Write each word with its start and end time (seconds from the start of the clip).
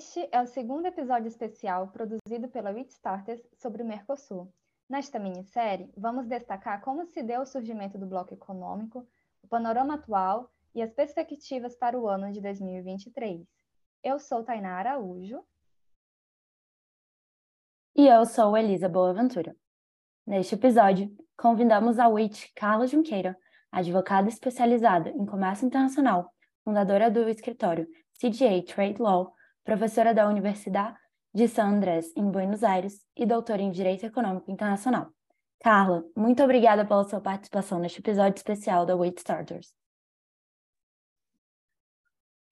Este 0.00 0.26
é 0.32 0.40
o 0.40 0.46
segundo 0.46 0.86
episódio 0.86 1.28
especial 1.28 1.88
produzido 1.88 2.48
pela 2.48 2.72
Starters 2.80 3.46
sobre 3.52 3.82
o 3.82 3.86
Mercosul. 3.86 4.50
Nesta 4.88 5.18
minissérie, 5.18 5.92
vamos 5.94 6.26
destacar 6.26 6.80
como 6.80 7.04
se 7.04 7.22
deu 7.22 7.42
o 7.42 7.46
surgimento 7.46 7.98
do 7.98 8.06
bloco 8.06 8.32
econômico, 8.32 9.06
o 9.42 9.46
panorama 9.46 9.96
atual 9.96 10.50
e 10.74 10.80
as 10.80 10.90
perspectivas 10.90 11.76
para 11.76 12.00
o 12.00 12.08
ano 12.08 12.32
de 12.32 12.40
2023. 12.40 13.46
Eu 14.02 14.18
sou 14.18 14.42
Tainá 14.42 14.78
Araújo. 14.78 15.44
E 17.94 18.06
eu 18.06 18.24
sou 18.24 18.56
Elisa 18.56 18.88
Boaventura. 18.88 19.54
Neste 20.26 20.54
episódio, 20.54 21.14
convidamos 21.36 21.98
a 21.98 22.08
WIT 22.08 22.54
Carla 22.56 22.86
Junqueira, 22.86 23.36
advogada 23.70 24.30
especializada 24.30 25.10
em 25.10 25.26
comércio 25.26 25.66
internacional, 25.66 26.32
fundadora 26.64 27.10
do 27.10 27.28
escritório 27.28 27.86
CGA 28.18 28.64
Trade 28.64 29.02
Law 29.02 29.34
professora 29.64 30.14
da 30.14 30.28
Universidade 30.28 30.96
de 31.32 31.46
San 31.46 31.76
Andrés, 31.76 32.12
em 32.16 32.30
Buenos 32.30 32.64
Aires, 32.64 33.04
e 33.16 33.24
doutora 33.24 33.62
em 33.62 33.70
Direito 33.70 34.04
Econômico 34.04 34.50
Internacional. 34.50 35.12
Carla, 35.62 36.04
muito 36.16 36.42
obrigada 36.42 36.84
pela 36.84 37.04
sua 37.04 37.20
participação 37.20 37.78
neste 37.78 38.00
episódio 38.00 38.36
especial 38.36 38.86
da 38.86 38.96
Weight 38.96 39.18
Starters. 39.18 39.72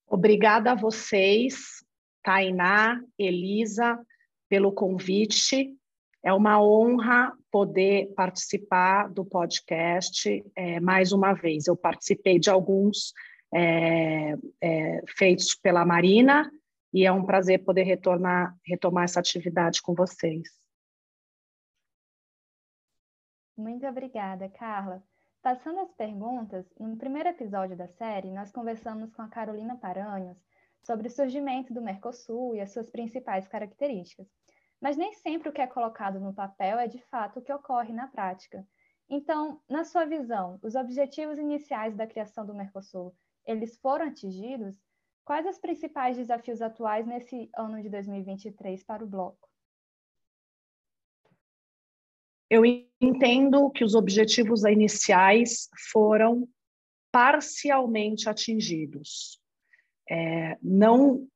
Obrigada 0.07 0.73
a 0.73 0.75
vocês, 0.75 1.85
Tainá, 2.23 3.01
Elisa, 3.19 3.99
pelo 4.49 4.73
convite. 4.73 5.75
É 6.23 6.33
uma 6.33 6.63
honra 6.63 7.33
poder 7.51 8.13
participar 8.15 9.09
do 9.09 9.25
podcast 9.25 10.45
é, 10.55 10.81
mais 10.81 11.13
uma 11.13 11.33
vez. 11.33 11.67
Eu 11.67 11.77
participei 11.77 12.39
de 12.39 12.51
alguns 12.51 13.13
é, 13.55 14.35
é, 14.61 15.03
feitos 15.17 15.55
pela 15.55 15.85
Marina 15.85 16.51
e 16.93 17.05
é 17.05 17.13
um 17.13 17.25
prazer 17.25 17.65
poder 17.65 17.83
retornar, 17.83 18.57
retomar 18.65 19.05
essa 19.05 19.21
atividade 19.21 19.83
com 19.83 19.95
vocês. 19.95 20.49
Muito 23.57 23.87
obrigada, 23.87 24.49
Carla. 24.49 25.03
Passando 25.43 25.81
às 25.81 25.93
perguntas, 25.95 26.67
no 26.79 26.97
primeiro 26.97 27.29
episódio 27.29 27.77
da 27.77 27.89
série, 27.89 28.31
nós 28.31 28.51
conversamos 28.51 29.13
com 29.15 29.23
a 29.23 29.29
Carolina 29.29 29.77
Paranhos 29.77 30.37
sobre 30.83 31.09
o 31.09 31.11
surgimento 31.11 31.73
do 31.73 31.83
Mercosul 31.83 32.55
e 32.55 32.61
as 32.61 32.73
suas 32.73 32.91
principais 32.91 33.47
características. 33.49 34.27
Mas 34.81 34.97
nem 34.97 35.13
sempre 35.13 35.49
o 35.49 35.53
que 35.53 35.61
é 35.61 35.67
colocado 35.67 36.21
no 36.21 36.33
papel 36.33 36.79
é 36.79 36.87
de 36.87 37.01
fato 37.07 37.39
o 37.39 37.43
que 37.43 37.53
ocorre 37.53 37.93
na 37.93 38.07
prática. 38.09 38.67
Então, 39.09 39.61
na 39.69 39.85
sua 39.85 40.05
visão, 40.05 40.59
os 40.63 40.75
objetivos 40.75 41.39
iniciais 41.39 41.97
da 41.97 42.07
criação 42.07 42.45
do 42.45 42.55
Mercosul, 42.55 43.15
eles 43.45 43.79
foram 43.79 44.07
atingidos? 44.07 44.77
Quais 45.29 45.45
os 45.45 45.59
principais 45.59 46.17
desafios 46.17 46.63
atuais 46.63 47.07
nesse 47.07 47.51
ano 47.55 47.83
de 47.83 47.91
2023 47.91 48.83
para 48.83 49.05
o 49.05 49.07
bloco? 49.07 49.47
Eu 52.49 52.63
entendo 52.99 53.71
que 53.71 53.85
os 53.85 53.95
objetivos 53.95 54.65
iniciais 54.65 55.69
foram 55.93 56.49
parcialmente 57.13 58.27
atingidos. 58.27 59.39
É, 60.09 60.57
não 60.63 61.29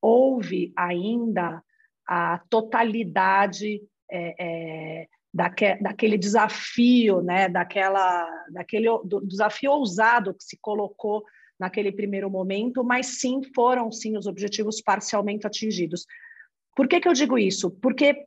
houve 0.00 0.72
ainda 0.74 1.62
a 2.06 2.38
totalidade 2.48 3.82
é, 4.10 4.34
é, 5.02 5.08
daque, 5.34 5.74
daquele 5.82 6.16
desafio, 6.16 7.20
né, 7.20 7.50
daquela, 7.50 8.46
daquele 8.48 8.88
do 9.04 9.20
desafio 9.26 9.72
ousado 9.72 10.32
que 10.32 10.42
se 10.42 10.56
colocou 10.56 11.22
naquele 11.58 11.90
primeiro 11.90 12.30
momento, 12.30 12.84
mas 12.84 13.18
sim 13.18 13.40
foram 13.54 13.90
sim 13.90 14.16
os 14.16 14.26
objetivos 14.26 14.80
parcialmente 14.80 15.46
atingidos. 15.46 16.04
Por 16.74 16.86
que, 16.86 17.00
que 17.00 17.08
eu 17.08 17.12
digo 17.12 17.38
isso? 17.38 17.70
Porque 17.70 18.26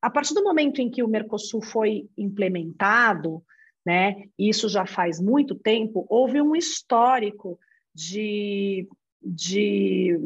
a 0.00 0.10
partir 0.10 0.34
do 0.34 0.42
momento 0.42 0.80
em 0.80 0.90
que 0.90 1.02
o 1.02 1.08
Mercosul 1.08 1.62
foi 1.62 2.08
implementado, 2.16 3.42
né, 3.86 4.28
isso 4.38 4.68
já 4.68 4.86
faz 4.86 5.20
muito 5.20 5.54
tempo, 5.54 6.06
houve 6.08 6.40
um 6.40 6.56
histórico 6.56 7.58
de, 7.94 8.88
de 9.22 10.18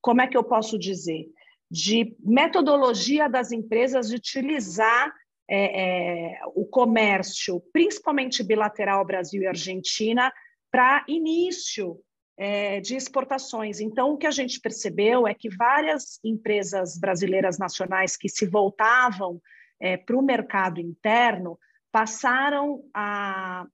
como 0.00 0.22
é 0.22 0.26
que 0.26 0.36
eu 0.36 0.42
posso 0.42 0.78
dizer? 0.78 1.28
De 1.70 2.16
metodologia 2.20 3.28
das 3.28 3.52
empresas 3.52 4.08
de 4.08 4.16
utilizar 4.16 5.12
é, 5.48 6.34
é, 6.34 6.40
o 6.54 6.64
comércio, 6.64 7.60
principalmente 7.72 8.42
bilateral 8.42 9.04
Brasil 9.04 9.42
e 9.42 9.46
Argentina, 9.46 10.32
para 10.70 11.04
início 11.08 11.98
é, 12.38 12.80
de 12.80 12.96
exportações. 12.96 13.80
Então, 13.80 14.12
o 14.12 14.18
que 14.18 14.26
a 14.26 14.30
gente 14.30 14.60
percebeu 14.60 15.26
é 15.26 15.34
que 15.34 15.48
várias 15.48 16.18
empresas 16.22 16.98
brasileiras 16.98 17.58
nacionais 17.58 18.16
que 18.16 18.28
se 18.28 18.46
voltavam 18.46 19.40
é, 19.80 19.96
para 19.96 20.16
o 20.16 20.22
mercado 20.22 20.80
interno 20.80 21.58
passaram 21.90 22.84
a 22.94 23.66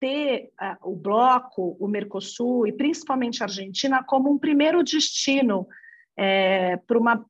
ter 0.00 0.52
o 0.82 0.94
bloco, 0.94 1.76
o 1.80 1.88
Mercosul 1.88 2.66
e 2.66 2.72
principalmente 2.72 3.42
a 3.42 3.46
Argentina 3.46 4.04
como 4.04 4.30
um 4.30 4.38
primeiro 4.38 4.82
destino 4.84 5.66
é, 6.16 6.76
para 6.76 6.98
uma 6.98 7.26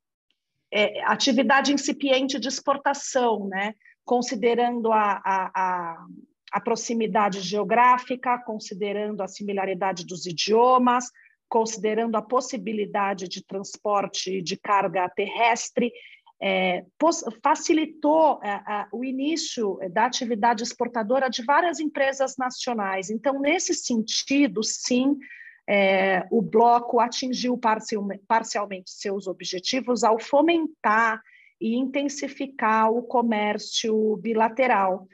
é, 0.72 1.02
atividade 1.04 1.72
incipiente 1.72 2.38
de 2.38 2.48
exportação, 2.48 3.48
né? 3.48 3.74
considerando 4.04 4.92
a, 4.92 5.20
a, 5.24 6.06
a 6.52 6.58
a 6.58 6.60
proximidade 6.60 7.40
geográfica, 7.40 8.38
considerando 8.38 9.22
a 9.22 9.28
similaridade 9.28 10.06
dos 10.06 10.26
idiomas, 10.26 11.10
considerando 11.48 12.16
a 12.16 12.22
possibilidade 12.22 13.28
de 13.28 13.44
transporte 13.44 14.42
de 14.42 14.56
carga 14.56 15.08
terrestre, 15.08 15.90
é, 16.40 16.84
facilitou 17.42 18.40
é, 18.42 18.48
é, 18.50 18.86
o 18.92 19.04
início 19.04 19.78
da 19.90 20.06
atividade 20.06 20.62
exportadora 20.62 21.28
de 21.28 21.42
várias 21.42 21.80
empresas 21.80 22.36
nacionais. 22.36 23.10
Então, 23.10 23.40
nesse 23.40 23.74
sentido, 23.74 24.62
sim, 24.62 25.16
é, 25.66 26.26
o 26.30 26.40
bloco 26.40 27.00
atingiu 27.00 27.58
parcialmente 28.26 28.90
seus 28.90 29.26
objetivos 29.26 30.04
ao 30.04 30.18
fomentar 30.18 31.20
e 31.60 31.74
intensificar 31.74 32.90
o 32.90 33.02
comércio 33.02 34.16
bilateral 34.18 35.08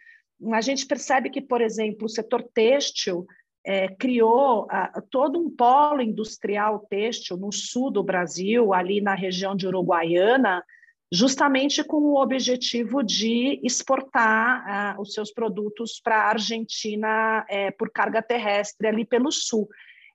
a 0.53 0.60
gente 0.60 0.87
percebe 0.87 1.31
que, 1.31 1.41
por 1.41 1.60
exemplo, 1.60 2.06
o 2.06 2.09
setor 2.09 2.43
têxtil 2.43 3.27
é, 3.65 3.88
criou 3.88 4.66
a, 4.71 5.00
todo 5.10 5.38
um 5.38 5.49
polo 5.49 6.03
industrial 6.03 6.81
têxtil 6.91 7.37
no 7.37 7.50
sul 7.53 7.91
do 7.91 8.03
Brasil, 8.03 8.75
ali 8.75 9.00
na 9.00 9.15
região 9.15 9.56
de 9.56 9.66
Uruguaiana, 9.66 10.62
justamente 11.10 11.83
com 11.84 11.97
o 11.97 12.21
objetivo 12.21 13.03
de 13.03 13.60
exportar 13.63 15.01
os 15.01 15.13
seus 15.13 15.33
produtos 15.33 16.01
para 16.03 16.16
a 16.16 16.30
Argentina 16.30 17.47
é, 17.48 17.71
por 17.71 17.91
carga 17.91 18.21
terrestre 18.21 18.89
ali 18.89 19.04
pelo 19.04 19.30
sul. 19.30 19.69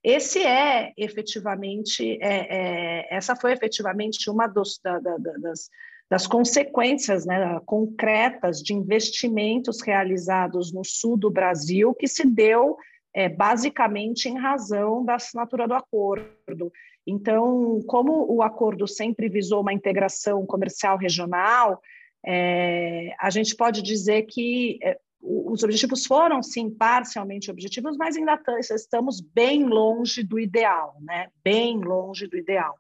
Esse 0.04 0.46
é 0.46 0.94
efetivamente, 0.98 2.18
é, 2.22 3.08
é 3.08 3.16
essa 3.16 3.36
foi 3.36 3.52
efetivamente 3.54 4.30
uma 4.30 4.48
dos, 4.48 4.80
da, 4.84 5.00
da, 5.00 5.18
das, 5.18 5.70
das 6.10 6.26
consequências 6.26 7.26
né, 7.26 7.60
concretas 7.66 8.62
de 8.62 8.74
investimentos 8.74 9.82
realizados 9.82 10.74
no 10.74 10.84
sul 10.84 11.16
do 11.16 11.30
Brasil, 11.30 11.94
que 11.94 12.08
se 12.08 12.26
deu 12.26 12.76
é, 13.14 13.30
basicamente 13.30 14.28
em 14.28 14.38
razão 14.38 15.06
da 15.06 15.16
assinatura 15.16 15.68
do 15.68 15.76
acordo. 15.76 16.72
Então, 17.06 17.80
como 17.88 18.26
o 18.32 18.42
acordo 18.42 18.88
sempre 18.88 19.30
visou 19.30 19.62
uma 19.62 19.74
integração 19.74 20.46
comercial 20.46 20.98
regional, 20.98 21.80
é, 22.26 23.14
a 23.20 23.30
gente 23.30 23.56
pode 23.56 23.84
dizer 23.84 24.24
que 24.24 24.80
é, 24.82 24.98
os 25.22 25.64
objetivos 25.64 26.06
foram, 26.06 26.42
sim, 26.42 26.72
parcialmente 26.72 27.52
objetivos, 27.52 27.98
mas 27.98 28.16
ainda 28.16 28.40
estamos 28.72 29.22
bem 29.22 29.64
longe 29.64 30.24
do 30.24 30.40
ideal, 30.40 30.96
né? 31.02 31.28
bem 31.44 31.78
longe 31.78 32.26
do 32.26 32.38
ideal 32.38 32.76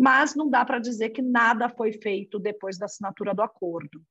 mas 0.00 0.34
não 0.34 0.48
dá 0.48 0.64
para 0.64 0.78
dizer 0.78 1.10
que 1.10 1.20
nada 1.20 1.68
foi 1.68 1.92
feito 1.92 2.38
depois 2.38 2.78
da 2.78 2.86
assinatura 2.86 3.34
do 3.34 3.42
acordo. 3.42 4.02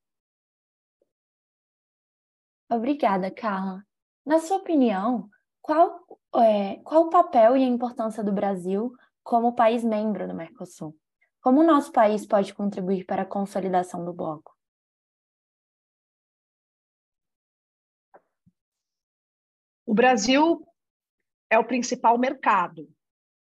Obrigada, 2.72 3.32
Carla. 3.32 3.84
Na 4.24 4.38
sua 4.38 4.58
opinião, 4.58 5.28
qual, 5.60 6.06
é, 6.36 6.76
qual 6.84 7.08
o 7.08 7.10
papel 7.10 7.58
e 7.58 7.64
a 7.64 7.68
importância 7.68 8.24
do 8.24 8.32
Brasil 8.32 8.94
como 9.24 9.56
país 9.56 9.84
membro 9.84 10.28
do 10.28 10.36
Mercosul? 10.36 10.96
Como 11.42 11.62
o 11.62 11.66
nosso 11.66 11.92
país 11.92 12.24
pode 12.24 12.54
contribuir 12.54 13.04
para 13.08 13.24
a 13.24 13.26
consolidação 13.26 14.06
do 14.06 14.14
bloco? 14.14 14.56
O 19.88 19.94
Brasil 19.96 20.64
é 21.50 21.58
o 21.58 21.66
principal 21.66 22.16
mercado 22.20 22.88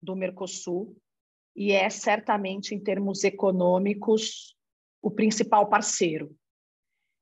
do 0.01 0.15
Mercosul 0.15 0.95
e 1.57 1.71
é 1.71 1.89
certamente, 1.89 2.75
em 2.75 2.79
termos 2.79 3.23
econômicos, 3.23 4.55
o 5.01 5.09
principal 5.09 5.67
parceiro. 5.67 6.35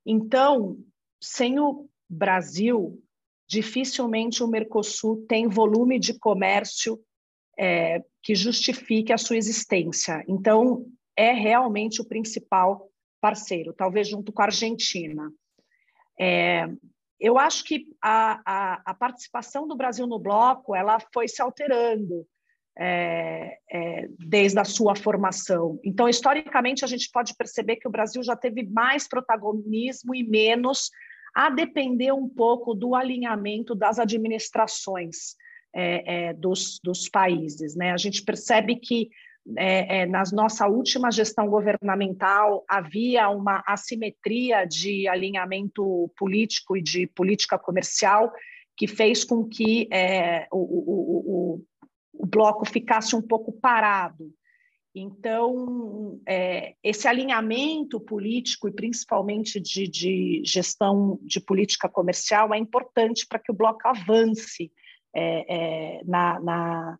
Então, 0.05 0.77
sem 1.21 1.57
o 1.57 1.89
Brasil, 2.09 3.01
dificilmente 3.47 4.43
o 4.43 4.47
Mercosul 4.47 5.25
tem 5.25 5.47
volume 5.47 5.97
de 5.97 6.19
comércio 6.19 6.99
é, 7.57 8.03
que 8.21 8.35
justifique 8.35 9.13
a 9.13 9.17
sua 9.17 9.37
existência. 9.37 10.21
Então, 10.27 10.85
é 11.15 11.31
realmente 11.31 12.01
o 12.01 12.05
principal 12.05 12.89
parceiro, 13.21 13.73
talvez 13.73 14.09
junto 14.09 14.33
com 14.33 14.41
a 14.41 14.45
Argentina. 14.45 15.31
É, 16.19 16.67
eu 17.17 17.37
acho 17.37 17.63
que 17.63 17.87
a, 18.01 18.41
a, 18.45 18.91
a, 18.91 18.93
participação 18.93 19.65
do 19.65 19.77
Brasil 19.77 20.05
no 20.05 20.19
bloco 20.19 20.75
ela 20.75 20.99
foi 21.13 21.29
se 21.29 21.41
alterando 21.41 22.27
é, 22.77 23.57
é, 23.71 24.07
desde 24.19 24.59
a 24.59 24.65
sua 24.65 24.95
formação. 24.95 25.79
Então, 25.83 26.09
historicamente, 26.09 26.83
a 26.83 26.87
gente 26.87 27.09
pode 27.11 27.33
perceber 27.35 27.77
que 27.77 27.87
o 27.87 27.91
Brasil 27.91 28.21
já 28.21 28.35
teve 28.35 28.63
mais 28.63 29.07
protagonismo 29.07 30.13
e 30.13 30.23
menos, 30.23 30.89
a 31.33 31.49
depender 31.49 32.11
um 32.11 32.27
pouco 32.27 32.73
do 32.73 32.95
alinhamento 32.95 33.75
das 33.75 33.99
administrações 33.99 35.35
é, 35.73 36.29
é 36.29 36.33
dos, 36.33 36.79
dos 36.83 37.09
países. 37.09 37.75
Né? 37.75 37.91
A 37.91 37.97
gente 37.97 38.23
percebe 38.23 38.75
que 38.77 39.09
é, 39.57 39.99
é, 39.99 40.05
na 40.05 40.23
nossa 40.33 40.67
última 40.67 41.11
gestão 41.11 41.47
governamental 41.47 42.65
havia 42.67 43.29
uma 43.29 43.63
assimetria 43.67 44.65
de 44.65 45.07
alinhamento 45.07 46.11
político 46.17 46.75
e 46.75 46.81
de 46.81 47.05
política 47.07 47.59
comercial 47.59 48.33
que 48.75 48.87
fez 48.87 49.23
com 49.23 49.47
que 49.47 49.87
o, 50.51 50.57
o, 50.57 51.55
o, 51.55 51.65
o, 52.17 52.25
bloco 52.25 52.65
ficasse 52.65 53.15
um 53.15 53.21
pouco 53.21 53.51
parado. 53.51 54.33
Então, 54.93 56.21
é, 56.25 56.75
esse 56.81 57.07
alinhamento 57.07 57.99
político 57.99 58.67
e 58.67 58.71
principalmente 58.71 59.59
de, 59.59 59.87
de, 59.87 60.41
gestão 60.45 61.19
de 61.21 61.41
política 61.41 61.89
comercial 61.89 62.53
é 62.53 62.57
importante 62.57 63.27
para 63.27 63.39
que 63.39 63.51
o 63.51 63.55
bloco 63.55 63.85
avance 63.85 64.71
é, 65.13 65.97
é, 65.99 66.03
na, 66.05 66.39
na 66.39 66.99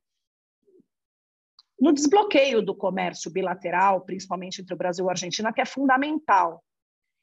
no 1.79 1.94
desbloqueio 1.94 2.62
do 2.62 2.73
comércio 2.73 3.29
bilateral, 3.29 4.01
principalmente 4.01 4.62
entre 4.62 4.73
o 4.73 4.77
Brasil 4.77 5.06
e 5.06 5.09
a 5.09 5.12
Argentina, 5.12 5.53
que 5.53 5.62
é 5.62 5.65
fundamental. 5.65 6.63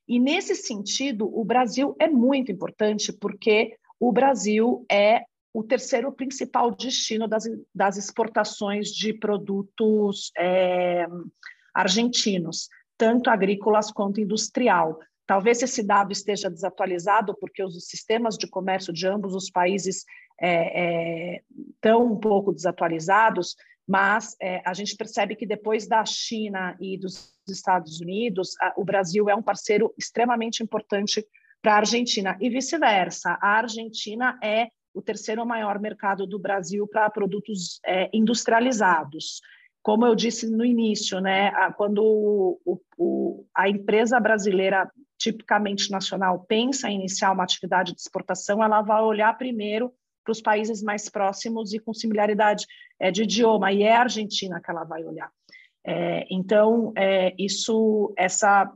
E, 0.06 0.18
nesse 0.18 0.54
sentido, 0.54 1.26
o 1.32 1.44
Brasil 1.44 1.96
é 1.98 2.08
muito 2.08 2.52
importante 2.52 3.12
porque 3.12 3.76
o 3.98 4.12
Brasil 4.12 4.84
é 4.90 5.24
o 5.52 5.62
terceiro 5.62 6.10
principal 6.12 6.70
destino 6.70 7.28
das, 7.28 7.44
das 7.74 7.96
exportações 7.96 8.88
de 8.88 9.12
produtos 9.12 10.30
é, 10.38 11.06
argentinos, 11.74 12.68
tanto 12.96 13.28
agrícolas 13.28 13.90
quanto 13.90 14.20
industrial. 14.20 14.98
Talvez 15.26 15.62
esse 15.62 15.82
dado 15.82 16.12
esteja 16.12 16.50
desatualizado, 16.50 17.36
porque 17.38 17.62
os 17.62 17.86
sistemas 17.86 18.36
de 18.36 18.48
comércio 18.48 18.92
de 18.92 19.06
ambos 19.06 19.34
os 19.34 19.50
países 19.50 20.04
é, 20.40 21.34
é, 21.36 21.42
estão 21.74 22.12
um 22.12 22.18
pouco 22.18 22.52
desatualizados, 22.52 23.54
mas 23.86 24.34
é, 24.40 24.62
a 24.64 24.72
gente 24.72 24.96
percebe 24.96 25.36
que 25.36 25.46
depois 25.46 25.86
da 25.86 26.04
China 26.04 26.76
e 26.80 26.98
dos 26.98 27.32
Estados 27.48 28.00
Unidos, 28.00 28.56
a, 28.60 28.72
o 28.76 28.84
Brasil 28.84 29.28
é 29.28 29.34
um 29.34 29.42
parceiro 29.42 29.92
extremamente 29.98 30.62
importante 30.62 31.24
para 31.60 31.74
a 31.74 31.78
Argentina 31.78 32.36
e 32.40 32.48
vice-versa. 32.48 33.38
A 33.40 33.58
Argentina 33.58 34.38
é 34.42 34.68
o 34.94 35.00
terceiro 35.00 35.44
maior 35.46 35.78
mercado 35.78 36.26
do 36.26 36.38
Brasil 36.38 36.86
para 36.86 37.10
produtos 37.10 37.80
é, 37.84 38.10
industrializados. 38.12 39.40
Como 39.82 40.06
eu 40.06 40.14
disse 40.14 40.48
no 40.48 40.64
início, 40.64 41.20
né, 41.20 41.50
quando 41.76 42.04
o, 42.64 42.80
o, 42.96 43.46
a 43.54 43.68
empresa 43.68 44.20
brasileira, 44.20 44.90
tipicamente 45.18 45.90
nacional, 45.90 46.44
pensa 46.46 46.88
em 46.88 47.00
iniciar 47.00 47.32
uma 47.32 47.42
atividade 47.42 47.92
de 47.92 48.00
exportação, 48.00 48.62
ela 48.62 48.82
vai 48.82 49.02
olhar 49.02 49.36
primeiro 49.36 49.92
para 50.24 50.32
os 50.32 50.40
países 50.40 50.82
mais 50.82 51.08
próximos 51.08 51.72
e 51.72 51.80
com 51.80 51.92
similaridade 51.92 52.64
é, 53.00 53.10
de 53.10 53.24
idioma, 53.24 53.72
e 53.72 53.82
é 53.82 53.96
a 53.96 54.02
Argentina 54.02 54.60
que 54.60 54.70
ela 54.70 54.84
vai 54.84 55.04
olhar. 55.04 55.30
É, 55.84 56.26
então, 56.30 56.92
é, 56.96 57.34
isso, 57.36 58.14
essa 58.16 58.72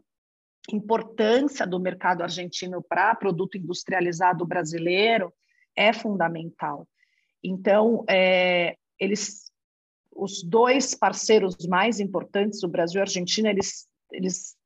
importância 0.72 1.64
do 1.64 1.78
mercado 1.78 2.22
argentino 2.22 2.82
para 2.82 3.14
produto 3.14 3.56
industrializado 3.56 4.44
brasileiro 4.44 5.32
é 5.76 5.92
fundamental. 5.92 6.88
Então, 7.42 8.04
é, 8.08 8.76
eles, 8.98 9.50
os 10.14 10.42
dois 10.42 10.94
parceiros 10.94 11.66
mais 11.66 12.00
importantes, 12.00 12.62
o 12.62 12.68
Brasil 12.68 12.98
e 12.98 13.00
a 13.00 13.04
Argentina, 13.04 13.50
eles, 13.50 13.86
eles 14.10 14.56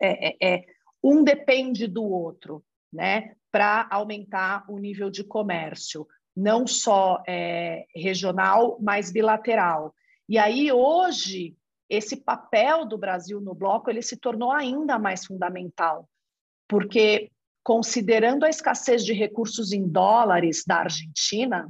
é, 0.00 0.28
é, 0.28 0.54
é 0.54 0.64
um 1.02 1.22
depende 1.22 1.86
do 1.86 2.02
outro, 2.02 2.64
né, 2.92 3.36
para 3.52 3.86
aumentar 3.90 4.64
o 4.68 4.78
nível 4.78 5.10
de 5.10 5.22
comércio 5.22 6.06
não 6.36 6.66
só 6.66 7.22
é, 7.26 7.86
regional, 7.94 8.76
mas 8.80 9.12
bilateral. 9.12 9.94
E 10.28 10.36
aí, 10.38 10.72
hoje, 10.72 11.56
esse 11.88 12.16
papel 12.16 12.84
do 12.84 12.98
Brasil 12.98 13.40
no 13.40 13.54
bloco 13.54 13.90
ele 13.90 14.02
se 14.02 14.16
tornou 14.16 14.50
ainda 14.50 14.98
mais 14.98 15.24
fundamental, 15.24 16.08
porque, 16.66 17.30
considerando 17.64 18.44
a 18.44 18.50
escassez 18.50 19.04
de 19.04 19.14
recursos 19.14 19.72
em 19.72 19.88
dólares 19.88 20.62
da 20.66 20.80
Argentina, 20.80 21.66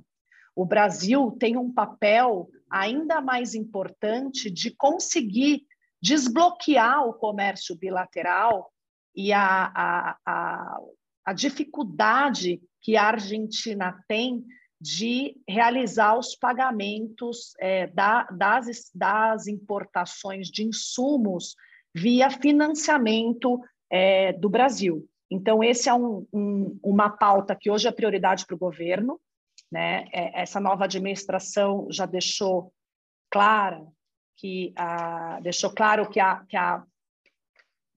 o 0.55 0.67
Brasil 0.67 1.37
tem 1.39 1.57
um 1.57 1.73
papel 1.73 2.51
ainda 2.69 3.21
mais 3.21 3.55
importante 3.55 4.51
de 4.51 4.73
conseguir 4.73 5.65
desbloquear 6.03 7.07
o 7.07 7.15
comércio 7.15 7.77
bilateral 7.77 8.71
e 9.15 9.33
a, 9.33 9.73
a, 9.75 10.19
a, 10.27 10.79
a 11.25 11.33
dificuldade 11.33 12.61
que 12.81 12.97
a 12.97 13.05
Argentina 13.05 14.05
tem 14.09 14.45
de 14.81 15.37
realizar 15.49 16.19
os 16.19 16.35
pagamentos 16.35 17.55
é, 17.59 17.87
da, 17.87 18.25
das, 18.25 18.91
das 18.95 19.47
importações 19.47 20.49
de 20.49 20.65
insumos 20.65 21.55
via 21.95 22.29
financiamento 22.29 23.61
é, 23.89 24.33
do 24.33 24.51
Brasil. 24.51 25.09
Então, 25.31 25.63
esse 25.63 25.89
é 25.89 25.95
um, 25.95 26.27
um, 26.33 26.79
uma 26.83 27.11
pauta 27.11 27.57
que 27.59 27.71
hoje 27.71 27.89
é 27.89 27.93
prioridade 27.93 28.47
para 28.47 28.55
o 28.55 28.59
governo. 28.59 29.21
Né? 29.71 30.07
É, 30.13 30.43
essa 30.43 30.61
nova 30.61 30.85
administração 30.85 31.87
já 31.91 32.07
deixou 32.07 32.73
clara 33.31 33.85
que 34.37 34.73
a, 34.77 35.41
deixou 35.41 35.71
claro 35.71 36.09
que 36.09 36.21
a, 36.21 36.45
que 36.49 36.57
a, 36.57 36.83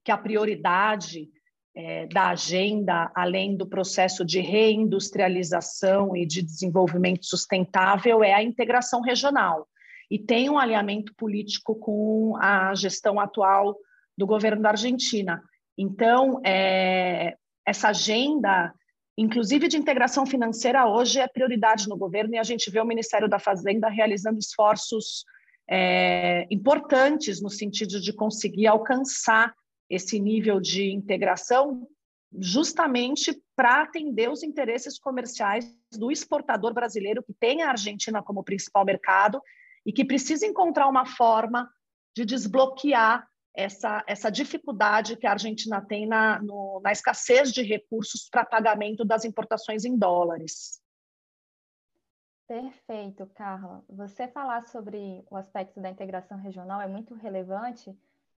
que 0.04 0.12
a 0.12 0.18
prioridade 0.18 1.30
é, 1.76 2.08
da 2.08 2.30
agenda, 2.30 3.12
além 3.14 3.56
do 3.56 3.68
processo 3.68 4.26
de 4.26 4.40
reindustrialização 4.40 6.16
e 6.16 6.26
de 6.26 6.42
desenvolvimento 6.42 7.26
sustentável, 7.26 8.24
é 8.24 8.34
a 8.34 8.42
integração 8.42 9.02
regional. 9.02 9.68
E 10.10 10.18
tem 10.18 10.50
um 10.50 10.58
alinhamento 10.58 11.14
político 11.16 11.76
com 11.76 12.36
a 12.38 12.74
gestão 12.74 13.20
atual 13.20 13.78
do 14.18 14.26
governo 14.26 14.64
da 14.64 14.70
Argentina. 14.70 15.44
Então, 15.78 16.42
é, 16.46 17.36
essa 17.66 17.90
agenda, 17.90 18.74
inclusive 19.18 19.68
de 19.68 19.78
integração 19.78 20.26
financeira, 20.26 20.88
hoje 20.88 21.20
é 21.20 21.28
prioridade 21.28 21.88
no 21.88 21.98
governo 21.98 22.36
e 22.36 22.38
a 22.38 22.44
gente 22.44 22.72
vê 22.72 22.80
o 22.80 22.86
Ministério 22.86 23.30
da 23.30 23.40
Fazenda 23.40 23.88
realizando 23.90 24.40
esforços 24.40 25.24
é, 25.70 26.48
importantes 26.50 27.42
no 27.42 27.50
sentido 27.50 28.00
de 28.00 28.14
conseguir 28.14 28.68
alcançar 28.68 29.54
esse 29.90 30.20
nível 30.20 30.60
de 30.60 30.92
integração 30.92 31.88
justamente 32.40 33.38
para 33.56 33.82
atender 33.82 34.30
os 34.30 34.44
interesses 34.44 35.00
comerciais 35.00 35.74
do 35.98 36.12
exportador 36.12 36.74
brasileiro 36.74 37.24
que 37.24 37.34
tem 37.34 37.62
a 37.62 37.70
Argentina 37.70 38.22
como 38.22 38.44
principal 38.44 38.84
mercado 38.84 39.42
e 39.86 39.94
que 39.94 40.04
precisa 40.04 40.46
encontrar 40.46 40.88
uma 40.88 41.06
forma 41.06 41.70
de 42.16 42.26
desbloquear 42.26 43.26
essa, 43.58 44.04
essa 44.08 44.30
dificuldade 44.30 45.18
que 45.18 45.26
a 45.26 45.32
Argentina 45.32 45.82
tem 45.82 46.06
na, 46.06 46.40
no, 46.42 46.80
na 46.82 46.92
escassez 46.92 47.52
de 47.52 47.64
recursos 47.64 48.30
para 48.30 48.46
pagamento 48.46 49.04
das 49.04 49.26
importações 49.26 49.84
em 49.84 49.98
dólares. 49.98 50.82
Perfeito, 52.48 53.26
Carla. 53.36 53.84
Você 53.90 54.28
falar 54.28 54.66
sobre 54.68 55.26
o 55.30 55.36
aspecto 55.36 55.82
da 55.82 55.90
integração 55.90 56.38
regional 56.38 56.80
é 56.80 56.88
muito 56.88 57.14
relevante, 57.16 57.94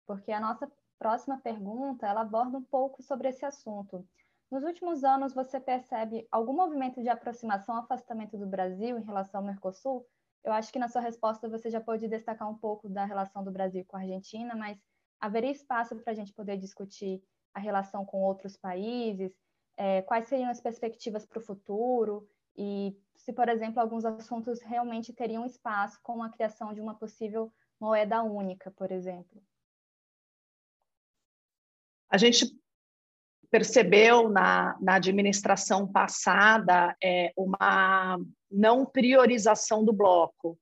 porque 0.07 0.33
a 0.33 0.41
nossa 0.41 0.71
próxima 0.99 1.39
pergunta, 1.39 2.07
ela 2.07 2.23
aborda 2.23 2.57
um 2.57 2.65
pouco 2.65 3.03
sobre 3.03 3.29
esse 3.29 3.45
assunto, 3.45 4.07
nos 4.51 4.65
últimos 4.65 5.05
anos, 5.05 5.35
você 5.35 5.61
percebe 5.61 6.27
algum 6.31 6.55
movimento 6.55 7.03
de 7.03 7.09
aproximação, 7.11 7.77
afastamento 7.77 8.39
do 8.39 8.47
Brasil 8.47 8.99
em 8.99 9.05
relação 9.05 9.41
ao 9.41 9.47
Mercosul? 9.47 10.07
Eu 10.43 10.53
acho 10.55 10.73
que 10.73 10.79
na 10.79 10.89
sua 10.89 11.03
resposta 11.03 11.49
você 11.51 11.69
já 11.69 11.83
pode 11.83 12.09
destacar 12.09 12.49
um 12.49 12.55
pouco 12.55 12.89
da 12.89 13.05
relação 13.05 13.45
do 13.45 13.51
Brasil 13.51 13.85
com 13.87 13.99
a 13.99 14.01
Argentina, 14.01 14.57
mas 14.57 14.79
haveria 15.21 15.51
espaço 15.51 15.97
para 15.97 16.13
a 16.13 16.17
gente 16.17 16.33
poder 16.33 16.57
discutir 16.57 17.23
a 17.55 17.61
relação 17.61 18.05
com 18.05 18.23
outros 18.23 18.57
países? 18.57 19.33
É, 19.77 20.03
quais 20.03 20.29
seriam 20.29 20.51
as 20.51 20.61
perspectivas 20.61 21.27
para 21.27 21.39
o 21.39 21.43
futuro? 21.43 22.29
E 22.57 22.97
se, 23.15 23.33
por 23.33 23.49
exemplo, 23.49 23.81
alguns 23.81 24.05
assuntos 24.05 24.61
realmente 24.61 25.13
teriam 25.13 25.47
espaço, 25.47 26.01
como 26.03 26.23
a 26.23 26.31
criação 26.31 26.73
de 26.73 26.81
uma 26.81 26.95
possível 26.95 27.53
moeda 27.81 28.23
única, 28.23 28.71
por 28.73 28.91
exemplo? 28.91 29.41
A 32.11 32.17
gente 32.17 32.59
percebeu 33.51 34.29
na, 34.29 34.77
na 34.81 34.95
administração 34.95 35.87
passada 35.91 36.97
é, 37.03 37.33
uma 37.37 38.19
não 38.51 38.85
priorização 38.85 39.85
do 39.85 39.93
bloco. 39.93 40.59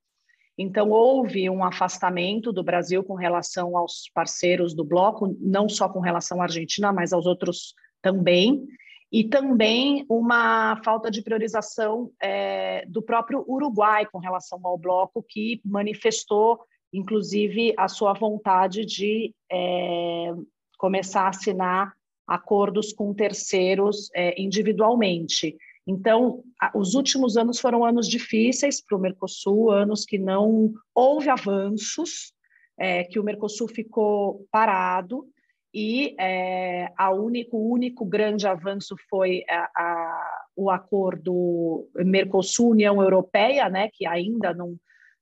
Então, 0.59 0.91
houve 0.91 1.51
um 1.51 1.63
afastamento 1.63 2.53
do 2.53 2.63
Brasil 2.63 3.05
com 3.05 3.15
relação 3.15 3.77
aos 3.77 4.11
parceiros 4.15 4.75
do 4.75 4.85
bloco, 4.85 5.37
não 5.39 5.69
só 5.69 5.89
com 5.89 6.01
relação 6.01 6.41
à 6.41 6.45
Argentina, 6.45 6.93
mas 6.93 7.13
aos 7.13 7.27
outros 7.27 7.75
também, 8.01 8.67
e 9.13 9.25
também 9.25 10.05
uma 10.09 10.81
falta 10.83 11.11
de 11.11 11.23
priorização 11.23 12.11
é, 12.21 12.85
do 12.87 13.03
próprio 13.03 13.45
Uruguai 13.47 14.07
com 14.07 14.19
relação 14.19 14.59
ao 14.65 14.79
bloco, 14.79 15.25
que 15.29 15.61
manifestou, 15.65 16.61
inclusive, 16.93 17.75
a 17.77 17.89
sua 17.89 18.15
vontade 18.15 18.85
de 18.85 19.35
é, 19.51 20.33
começar 20.79 21.23
a 21.23 21.29
assinar 21.29 21.93
acordos 22.27 22.93
com 22.93 23.15
terceiros 23.15 24.11
é, 24.15 24.41
individualmente. 24.41 25.57
Então, 25.87 26.43
os 26.75 26.95
últimos 26.95 27.37
anos 27.37 27.61
foram 27.61 27.85
anos 27.85 28.09
difíceis 28.09 28.85
para 28.85 28.97
o 28.97 29.01
Mercosul, 29.01 29.71
anos 29.71 30.05
que 30.05 30.19
não 30.19 30.73
houve 30.95 31.29
avanços, 31.29 32.33
é, 32.79 33.05
que 33.05 33.21
o 33.21 33.23
Mercosul 33.23 33.69
ficou 33.69 34.47
parado 34.51 35.27
e 35.73 36.17
é, 36.19 36.91
a 36.97 37.13
único, 37.13 37.59
o 37.59 37.71
único 37.71 38.05
grande 38.05 38.49
avanço 38.49 38.97
foi 39.11 39.45
a, 39.49 39.71
a, 39.77 40.41
o 40.57 40.71
acordo 40.71 41.87
Mercosul-União 41.95 43.03
Europeia, 43.03 43.69
né, 43.69 43.91
que 43.93 44.07
ainda 44.07 44.55
não, 44.55 44.75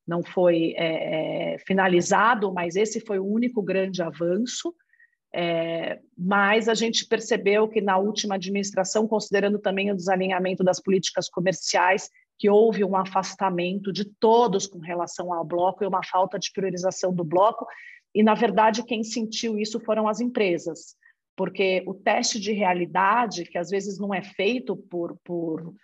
não 0.06 0.22
foi 0.22 0.74
é, 0.76 1.54
é 1.54 1.58
finalizado, 1.58 2.52
mas 2.54 2.76
esse 2.76 3.00
foi 3.00 3.18
o 3.18 3.26
único 3.26 3.60
grande 3.60 4.00
avanço. 4.00 4.72
É, 5.36 5.98
mas 6.16 6.68
a 6.68 6.74
gente 6.74 7.08
percebeu 7.08 7.68
que 7.68 7.80
na 7.80 7.98
última 7.98 8.36
administração, 8.36 9.08
considerando 9.08 9.58
também 9.58 9.90
o 9.90 9.96
desalinhamento 9.96 10.62
das 10.62 10.80
políticas 10.80 11.28
comerciais, 11.28 12.08
que 12.38 12.48
houve 12.48 12.84
um 12.84 12.94
afastamento 12.94 13.92
de 13.92 14.04
todos 14.04 14.64
com 14.68 14.78
relação 14.78 15.32
ao 15.32 15.44
bloco 15.44 15.82
e 15.82 15.88
uma 15.88 16.04
falta 16.04 16.38
de 16.38 16.52
priorização 16.52 17.12
do 17.12 17.24
bloco. 17.24 17.66
E, 18.14 18.22
na 18.22 18.34
verdade, 18.34 18.84
quem 18.84 19.02
sentiu 19.02 19.58
isso 19.58 19.80
foram 19.80 20.06
as 20.06 20.20
empresas, 20.20 20.94
porque 21.36 21.82
o 21.84 21.94
teste 21.94 22.38
de 22.38 22.52
realidade, 22.52 23.44
que 23.44 23.58
às 23.58 23.70
vezes 23.70 23.98
não 23.98 24.14
é 24.14 24.22
feito 24.22 24.76
por, 24.76 25.18
por 25.24 25.74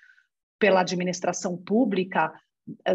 pela 0.61 0.83
administração 0.83 1.57
pública, 1.57 2.33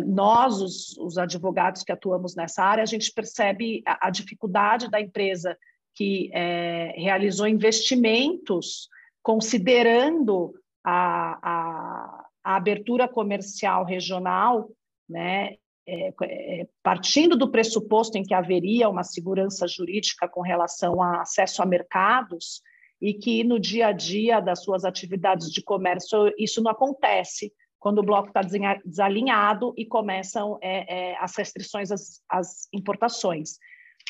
nós, 0.05 0.61
os, 0.61 0.97
os, 0.99 1.17
advogados 1.17 1.83
que 1.83 1.91
atuamos 1.91 2.33
nessa 2.33 2.63
área, 2.63 2.83
a 2.83 2.85
gente 2.85 3.11
percebe 3.11 3.83
a, 3.85 4.07
a 4.07 4.09
dificuldade 4.09 4.89
da 4.89 5.01
empresa 5.01 5.57
que 5.95 6.29
é, 6.33 6.93
realizou 6.97 7.47
investimentos 7.47 8.89
considerando 9.23 10.53
a, 10.83 11.39
a, 11.41 12.25
a, 12.43 12.55
abertura 12.55 13.07
comercial 13.07 13.83
regional, 13.85 14.69
né, 15.09 15.55
é, 15.87 16.13
é, 16.21 16.67
partindo 16.83 17.35
do 17.35 17.49
pressuposto 17.49 18.17
em 18.17 18.23
que 18.23 18.33
haveria 18.33 18.89
uma 18.89 19.03
segurança 19.03 19.67
jurídica 19.67 20.27
com 20.27 20.41
relação 20.41 21.01
a 21.01 21.21
acesso 21.21 21.63
a 21.63 21.65
mercados 21.65 22.61
e 23.01 23.13
que 23.13 23.43
no 23.43 23.59
dia 23.59 23.87
a 23.87 23.91
dia 23.91 24.39
das 24.39 24.63
suas 24.63 24.83
atividades 24.83 25.51
de 25.51 25.63
comércio 25.63 26.33
isso 26.37 26.61
não 26.61 26.71
acontece 26.71 27.51
quando 27.79 27.99
o 27.99 28.03
bloco 28.03 28.29
está 28.29 28.41
desalinhado 28.83 29.73
e 29.77 29.85
começam 29.85 30.57
é, 30.61 31.11
é, 31.11 31.17
as 31.19 31.35
restrições 31.37 31.91
às, 31.91 32.19
às 32.27 32.67
importações. 32.73 33.59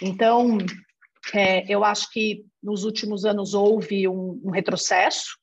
Então, 0.01 0.57
é, 1.33 1.65
eu 1.71 1.83
acho 1.83 2.11
que 2.11 2.45
nos 2.61 2.83
últimos 2.83 3.25
anos 3.25 3.53
houve 3.53 4.07
um, 4.07 4.41
um 4.43 4.51
retrocesso, 4.51 5.37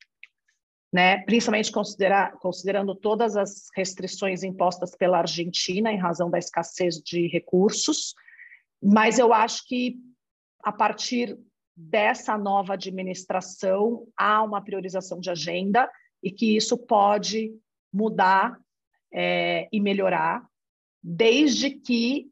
né, 0.91 1.23
principalmente 1.23 1.71
considerando 1.71 2.93
todas 2.93 3.35
as 3.35 3.67
restrições 3.75 4.43
impostas 4.43 4.95
pela 4.95 5.19
Argentina 5.19 5.91
em 5.91 5.97
razão 5.97 6.29
da 6.29 6.37
escassez 6.37 6.97
de 6.97 7.27
recursos, 7.27 8.13
mas 8.81 9.17
eu 9.17 9.33
acho 9.33 9.67
que 9.67 9.95
a 10.63 10.71
partir 10.71 11.37
dessa 11.75 12.37
nova 12.37 12.73
administração 12.73 14.07
há 14.15 14.43
uma 14.43 14.63
priorização 14.63 15.19
de 15.19 15.31
agenda 15.31 15.89
e 16.21 16.31
que 16.31 16.55
isso 16.55 16.77
pode 16.77 17.51
mudar 17.91 18.59
é, 19.11 19.67
e 19.71 19.79
melhorar, 19.79 20.45
desde 21.01 21.71
que 21.71 22.31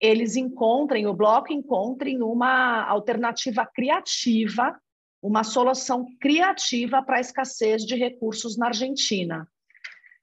eles 0.00 0.36
encontrem, 0.36 1.06
o 1.06 1.14
bloco 1.14 1.52
encontrem 1.52 2.22
uma 2.22 2.84
alternativa 2.84 3.66
criativa, 3.66 4.78
uma 5.20 5.42
solução 5.42 6.06
criativa 6.20 7.02
para 7.02 7.16
a 7.16 7.20
escassez 7.20 7.84
de 7.84 7.96
recursos 7.96 8.56
na 8.56 8.66
Argentina. 8.66 9.48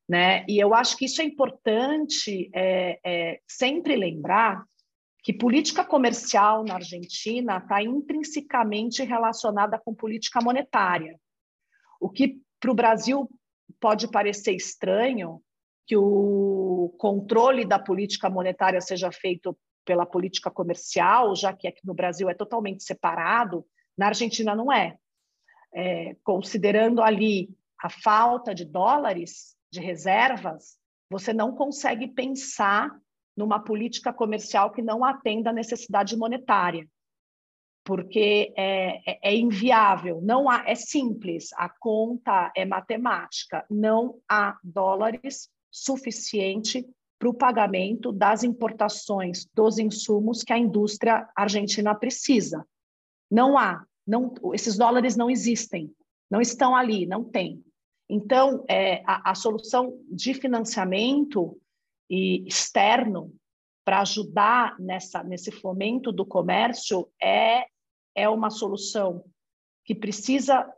Né? 0.07 0.45
E 0.47 0.57
eu 0.57 0.73
acho 0.73 0.95
que 0.95 1.05
isso 1.05 1.21
é 1.21 1.25
importante 1.25 2.49
é, 2.53 2.99
é, 3.03 3.39
sempre 3.47 3.95
lembrar 3.95 4.63
que 5.23 5.33
política 5.33 5.83
comercial 5.83 6.63
na 6.63 6.75
Argentina 6.75 7.57
está 7.57 7.81
intrinsecamente 7.81 9.03
relacionada 9.03 9.79
com 9.83 9.93
política 9.93 10.39
monetária. 10.39 11.19
O 11.99 12.09
que 12.09 12.39
para 12.59 12.71
o 12.71 12.75
Brasil 12.75 13.27
pode 13.79 14.07
parecer 14.07 14.53
estranho, 14.53 15.41
que 15.85 15.95
o 15.95 16.93
controle 16.97 17.65
da 17.65 17.77
política 17.77 18.29
monetária 18.29 18.81
seja 18.81 19.11
feito 19.11 19.57
pela 19.85 20.05
política 20.05 20.49
comercial, 20.49 21.35
já 21.35 21.53
que 21.53 21.67
aqui 21.67 21.85
no 21.85 21.93
Brasil 21.93 22.29
é 22.29 22.33
totalmente 22.33 22.83
separado, 22.83 23.65
na 23.97 24.07
Argentina 24.07 24.55
não 24.55 24.71
é. 24.71 24.97
é 25.73 26.15
considerando 26.23 27.01
ali 27.01 27.49
a 27.81 27.89
falta 27.89 28.53
de 28.53 28.65
dólares, 28.65 29.55
de 29.71 29.79
reservas, 29.79 30.77
você 31.09 31.31
não 31.33 31.55
consegue 31.55 32.07
pensar 32.07 32.89
numa 33.37 33.59
política 33.59 34.11
comercial 34.11 34.71
que 34.71 34.81
não 34.81 35.03
atenda 35.03 35.51
à 35.51 35.53
necessidade 35.53 36.17
monetária, 36.17 36.87
porque 37.83 38.53
é, 38.57 39.11
é, 39.11 39.19
é 39.21 39.35
inviável, 39.35 40.19
não 40.21 40.49
há, 40.49 40.63
é 40.65 40.73
simples, 40.73 41.49
a 41.53 41.69
conta 41.69 42.51
é 42.55 42.65
matemática, 42.65 43.63
não 43.69 44.19
há 44.27 44.57
dólares 44.63 45.49
suficiente 45.75 46.87
para 47.19 47.29
o 47.29 47.33
pagamento 47.33 48.13
das 48.13 48.43
importações 48.43 49.45
dos 49.53 49.77
insumos 49.77 50.41
que 50.41 50.53
a 50.53 50.57
indústria 50.57 51.29
argentina 51.35 51.93
precisa. 51.93 52.65
Não 53.29 53.57
há, 53.57 53.85
não, 54.07 54.33
esses 54.53 54.77
dólares 54.77 55.17
não 55.17 55.29
existem, 55.29 55.93
não 56.31 56.39
estão 56.39 56.73
ali, 56.73 57.05
não 57.05 57.25
tem. 57.25 57.61
Então, 58.09 58.63
é, 58.69 59.03
a, 59.05 59.31
a 59.31 59.35
solução 59.35 59.99
de 60.09 60.33
financiamento 60.33 61.59
e 62.09 62.47
externo 62.47 63.33
para 63.83 63.99
ajudar 63.99 64.79
nessa, 64.79 65.23
nesse 65.23 65.51
fomento 65.51 66.11
do 66.11 66.25
comércio 66.25 67.09
é, 67.21 67.65
é 68.15 68.29
uma 68.29 68.49
solução 68.49 69.25
que 69.83 69.93
precisa 69.93 70.71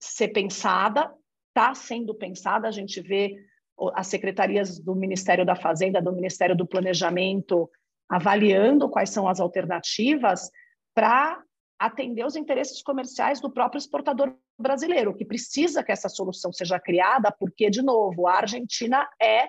ser 0.00 0.28
pensada, 0.28 1.12
está 1.48 1.74
sendo 1.74 2.14
pensada, 2.14 2.68
a 2.68 2.70
gente 2.70 3.00
vê 3.00 3.47
as 3.94 4.06
secretarias 4.06 4.78
do 4.78 4.94
Ministério 4.94 5.44
da 5.44 5.54
Fazenda, 5.54 6.02
do 6.02 6.12
Ministério 6.12 6.56
do 6.56 6.66
Planejamento, 6.66 7.70
avaliando 8.08 8.88
quais 8.88 9.10
são 9.10 9.28
as 9.28 9.38
alternativas 9.40 10.50
para 10.94 11.42
atender 11.78 12.24
os 12.26 12.34
interesses 12.34 12.82
comerciais 12.82 13.40
do 13.40 13.50
próprio 13.50 13.78
exportador 13.78 14.34
brasileiro, 14.58 15.14
que 15.14 15.24
precisa 15.24 15.82
que 15.84 15.92
essa 15.92 16.08
solução 16.08 16.52
seja 16.52 16.80
criada, 16.80 17.30
porque, 17.30 17.70
de 17.70 17.82
novo, 17.82 18.26
a 18.26 18.38
Argentina 18.38 19.08
é 19.22 19.48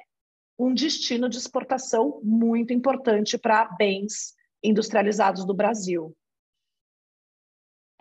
um 0.59 0.73
destino 0.73 1.27
de 1.27 1.37
exportação 1.37 2.19
muito 2.21 2.73
importante 2.73 3.37
para 3.37 3.65
bens 3.77 4.35
industrializados 4.63 5.45
do 5.45 5.53
Brasil. 5.53 6.15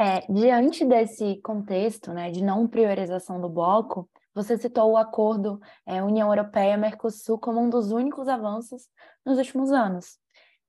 É, 0.00 0.20
diante 0.30 0.84
desse 0.84 1.40
contexto 1.40 2.12
né, 2.12 2.30
de 2.30 2.42
não 2.42 2.68
priorização 2.68 3.40
do 3.40 3.48
bloco, 3.48 4.08
você 4.42 4.56
citou 4.56 4.92
o 4.92 4.96
acordo 4.96 5.60
é, 5.84 6.02
União 6.02 6.28
Europeia-Mercosul 6.28 7.38
como 7.38 7.60
um 7.60 7.68
dos 7.68 7.90
únicos 7.90 8.28
avanços 8.28 8.88
nos 9.26 9.36
últimos 9.38 9.70
anos. 9.72 10.18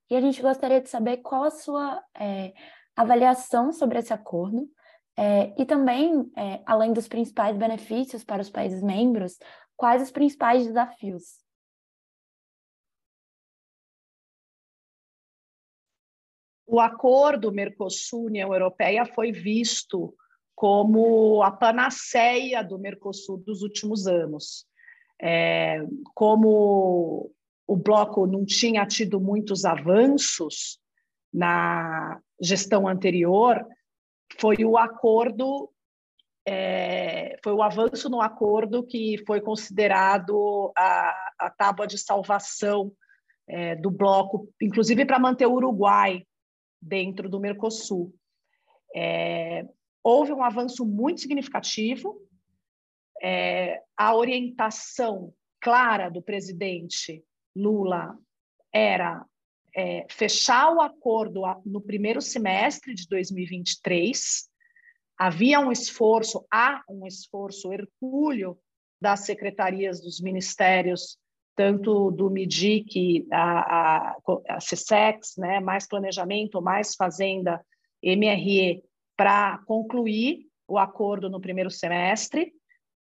E 0.09 0.15
a 0.15 0.21
gente 0.21 0.41
gostaria 0.41 0.81
de 0.81 0.89
saber 0.89 1.17
qual 1.17 1.43
a 1.43 1.51
sua 1.51 2.03
é, 2.17 2.53
avaliação 2.95 3.71
sobre 3.71 3.99
esse 3.99 4.13
acordo, 4.13 4.67
É, 5.21 5.53
e 5.61 5.65
também, 5.65 6.31
é, 6.37 6.63
além 6.65 6.93
dos 6.93 7.07
principais 7.09 7.57
benefícios 7.57 8.23
para 8.23 8.41
os 8.41 8.49
países 8.49 8.81
membros, 8.81 9.37
quais 9.75 10.01
os 10.01 10.11
principais 10.11 10.65
desafios? 10.65 11.43
O 16.65 16.79
acordo 16.79 17.51
Mercosul-União 17.51 18.53
Europeia 18.53 19.03
foi 19.05 19.33
visto 19.33 20.15
como 20.59 21.41
a 21.41 21.51
panaceia 21.51 22.61
do 22.61 22.77
Mercosul 22.77 23.37
dos 23.37 23.61
últimos 23.61 24.07
anos. 24.07 24.67
É, 25.17 25.81
como 26.13 27.31
o 27.65 27.77
bloco 27.77 28.27
não 28.27 28.43
tinha 28.43 28.85
tido 28.85 29.21
muitos 29.21 29.63
avanços 29.63 30.77
na 31.33 32.19
gestão 32.41 32.89
anterior, 32.89 33.65
foi 34.37 34.57
o 34.65 34.77
acordo, 34.77 35.71
é, 36.45 37.39
foi 37.41 37.53
o 37.53 37.63
avanço 37.63 38.09
no 38.09 38.19
acordo 38.19 38.85
que 38.85 39.23
foi 39.25 39.39
considerado 39.39 40.73
a, 40.75 41.31
a 41.39 41.49
tábua 41.51 41.87
de 41.87 41.97
salvação 41.97 42.91
é, 43.47 43.77
do 43.77 43.89
bloco, 43.89 44.49
inclusive 44.61 45.05
para 45.05 45.19
manter 45.19 45.45
o 45.45 45.53
Uruguai 45.53 46.27
dentro 46.81 47.29
do 47.29 47.39
Mercosul. 47.39 48.13
É, 48.93 49.65
houve 50.09 50.33
um 50.33 50.43
avanço 50.43 50.83
muito 50.85 51.21
significativo, 51.21 52.19
é, 53.21 53.79
a 53.95 54.15
orientação 54.15 55.31
clara 55.61 56.09
do 56.09 56.21
presidente 56.21 57.23
Lula 57.55 58.17
era 58.73 59.23
é, 59.75 60.07
fechar 60.09 60.73
o 60.73 60.81
acordo 60.81 61.41
no 61.65 61.79
primeiro 61.79 62.21
semestre 62.21 62.95
de 62.95 63.07
2023. 63.07 64.49
Havia 65.17 65.59
um 65.59 65.71
esforço, 65.71 66.43
há 66.51 66.81
um 66.89 67.05
esforço 67.05 67.71
hercúleo 67.71 68.57
das 68.99 69.21
secretarias 69.21 70.01
dos 70.01 70.19
ministérios, 70.19 71.19
tanto 71.55 72.09
do 72.11 72.29
MIDIC, 72.29 73.27
a, 73.31 73.59
a, 73.59 74.17
a 74.49 74.57
CSEX, 74.57 75.35
né, 75.37 75.59
mais 75.59 75.87
planejamento, 75.87 76.61
mais 76.61 76.95
fazenda, 76.95 77.63
MRE, 78.01 78.81
para 79.19 79.57
concluir 79.65 80.47
o 80.65 80.77
acordo 80.77 81.29
no 81.29 81.41
primeiro 81.41 81.69
semestre. 81.69 82.53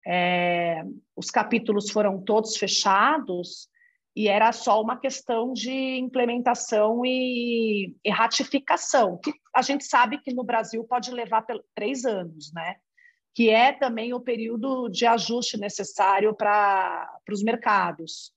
É, 0.08 0.82
os 1.14 1.30
capítulos 1.30 1.92
foram 1.92 2.24
todos 2.24 2.56
fechados, 2.56 3.68
e 4.16 4.30
era 4.30 4.54
só 4.54 4.82
uma 4.82 4.98
questão 4.98 5.52
de 5.52 5.98
implementação 5.98 7.06
e, 7.06 7.94
e, 8.02 8.10
ratificação, 8.10 9.20
que 9.22 9.34
a 9.54 9.62
gente 9.62 9.84
sabe 9.84 10.18
que 10.20 10.34
no 10.34 10.46
Brasil 10.46 10.86
pode 10.86 11.12
levar 11.12 11.46
três 11.76 12.06
anos, 12.06 12.50
né? 12.54 12.78
que 13.34 13.50
é 13.50 13.74
também 13.74 14.14
o 14.14 14.22
período 14.22 14.88
de 14.88 15.06
ajuste 15.06 15.58
necessário 15.58 16.34
para 16.34 17.10
os 17.30 17.44
mercados. 17.44 18.32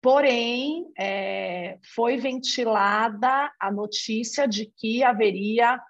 Porém, 0.00 0.86
é, 0.96 1.80
foi 1.96 2.16
ventilada 2.16 3.52
a 3.58 3.72
notícia 3.72 4.46
de 4.46 4.66
que 4.76 5.02
haveria 5.02 5.80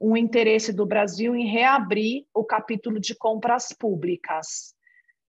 um 0.00 0.16
interesse 0.16 0.72
do 0.72 0.86
Brasil 0.86 1.34
em 1.34 1.46
reabrir 1.46 2.24
o 2.32 2.44
capítulo 2.44 3.00
de 3.00 3.14
compras 3.14 3.68
públicas. 3.72 4.74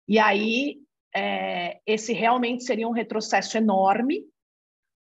E 0.08 0.20
aí 0.20 0.80
é, 1.16 1.80
esse 1.86 2.14
realmente 2.14 2.64
seria 2.64 2.88
um 2.88 2.92
retrocesso 2.92 3.58
enorme, 3.58 4.24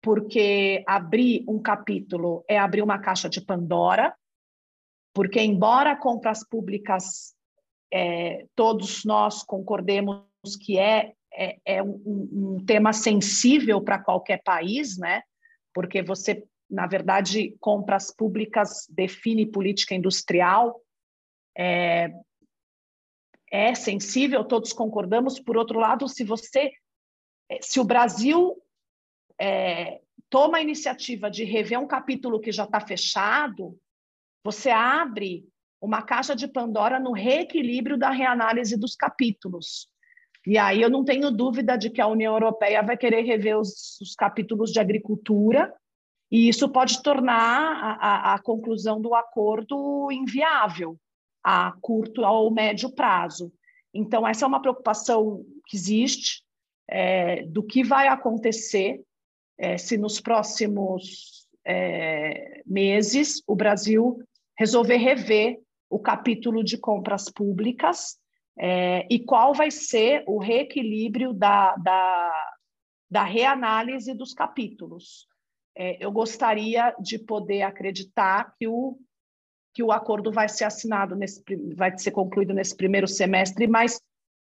porque 0.02 0.82
abrir 0.86 1.44
um 1.46 1.60
capítulo 1.60 2.44
é 2.48 2.58
abrir 2.58 2.82
uma 2.82 2.98
caixa 2.98 3.28
de 3.28 3.40
Pandora, 3.40 4.14
porque, 5.12 5.40
embora 5.40 5.96
compras 5.96 6.46
públicas 6.48 7.34
é, 7.92 8.46
todos 8.54 9.04
nós 9.04 9.42
concordemos 9.42 10.24
que 10.64 10.78
é, 10.78 11.12
é, 11.32 11.58
é 11.64 11.82
um, 11.82 12.00
um, 12.06 12.64
tema 12.64 12.92
sensível 12.92 13.82
para 13.82 13.98
qualquer 13.98 14.40
país, 14.42 14.96
né? 14.96 15.22
porque 15.74 16.02
você, 16.02 16.44
na 16.70 16.86
verdade, 16.86 17.56
compras 17.58 18.14
públicas 18.14 18.86
define 18.88 19.50
política 19.50 19.94
industrial, 19.94 20.80
é, 21.56 22.10
é 23.50 23.74
sensível, 23.74 24.44
todos 24.44 24.72
concordamos. 24.72 25.40
Por 25.40 25.56
outro 25.56 25.78
lado, 25.78 26.08
se 26.08 26.22
você, 26.22 26.70
eh, 27.50 27.58
se 27.60 27.80
o 27.80 27.84
Brasil 27.84 28.56
é, 29.40 30.00
toma 30.28 30.58
a 30.58 30.62
iniciativa 30.62 31.28
de 31.28 31.44
rever 31.44 31.80
um 31.80 31.86
capítulo 31.86 32.40
que 32.40 32.52
já 32.52 32.64
está 32.64 32.80
fechado, 32.80 33.76
você 34.44 34.70
abre 34.70 35.44
uma 35.80 36.02
caixa 36.02 36.36
de 36.36 36.46
Pandora 36.46 37.00
no 37.00 37.12
reequilíbrio 37.12 37.98
da 37.98 38.10
reanálise 38.10 38.78
dos 38.78 38.94
capítulos. 38.94 39.88
E 40.46 40.56
aí 40.56 40.80
eu 40.80 40.88
não 40.88 41.04
tenho 41.04 41.30
dúvida 41.30 41.76
de 41.76 41.90
que 41.90 42.00
a 42.00 42.06
União 42.06 42.34
Europeia 42.34 42.82
vai 42.82 42.96
querer 42.96 43.22
rever 43.22 43.58
os, 43.58 44.00
os 44.00 44.14
capítulos 44.14 44.70
de 44.70 44.80
agricultura, 44.80 45.74
e 46.30 46.48
isso 46.48 46.68
pode 46.68 47.02
tornar 47.02 47.72
a, 47.72 47.92
a, 47.92 48.34
a 48.34 48.38
conclusão 48.38 49.00
do 49.00 49.14
acordo 49.14 50.08
inviável 50.12 50.96
a 51.42 51.72
curto 51.80 52.22
ou 52.22 52.50
médio 52.50 52.90
prazo. 52.90 53.52
Então, 53.92 54.26
essa 54.26 54.44
é 54.44 54.48
uma 54.48 54.60
preocupação 54.60 55.44
que 55.66 55.76
existe 55.76 56.42
é, 56.88 57.42
do 57.46 57.62
que 57.62 57.82
vai 57.82 58.08
acontecer 58.08 59.02
é, 59.58 59.76
se 59.76 59.96
nos 59.96 60.20
próximos 60.20 61.46
é, 61.64 62.62
meses 62.66 63.42
o 63.46 63.54
Brasil 63.54 64.22
resolver 64.58 64.96
rever 64.96 65.58
o 65.88 65.98
capítulo 65.98 66.62
de 66.62 66.78
compras 66.78 67.30
públicas 67.30 68.16
é, 68.58 69.06
e 69.10 69.18
qual 69.18 69.54
vai 69.54 69.70
ser 69.70 70.22
o 70.26 70.38
reequilíbrio 70.38 71.32
da, 71.32 71.74
da, 71.76 72.52
da 73.10 73.24
reanálise 73.24 74.14
dos 74.14 74.34
capítulos. 74.34 75.26
É, 75.82 75.96
eu 75.98 76.12
gostaria 76.12 76.94
de 77.00 77.18
poder 77.18 77.62
acreditar 77.62 78.54
que 78.58 78.68
o 78.68 78.98
que 79.72 79.82
o 79.82 79.92
acordo 79.92 80.30
vai 80.30 80.46
ser 80.46 80.64
assinado, 80.64 81.16
nesse, 81.16 81.42
vai 81.74 81.96
ser 81.96 82.10
concluído 82.10 82.52
nesse 82.52 82.76
primeiro 82.76 83.08
semestre, 83.08 83.66
mas 83.66 83.98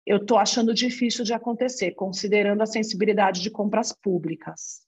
eu 0.06 0.18
estou 0.18 0.38
achando 0.38 0.76
difícil 0.76 1.24
de 1.24 1.34
acontecer, 1.34 1.92
considerando 1.96 2.62
a 2.62 2.68
sensibilidade 2.68 3.42
de 3.42 3.50
compras 3.50 3.92
públicas. 3.92 4.86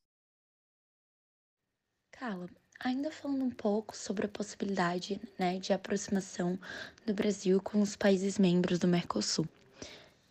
Carla, 2.12 2.47
ainda 2.79 3.10
falando 3.10 3.45
um 3.45 3.49
pouco 3.49 3.97
sobre 3.97 4.27
a 4.27 4.29
possibilidade 4.29 5.19
né, 5.39 5.58
de 5.58 5.73
aproximação 5.73 6.60
do 7.08 7.13
Brasil 7.13 7.60
com 7.60 7.81
os 7.81 7.95
países 7.95 8.38
membros 8.38 8.77
do 8.77 8.88
Mercosul. 8.88 9.47